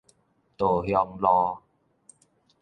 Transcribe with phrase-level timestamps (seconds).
[0.57, 1.59] 稻香路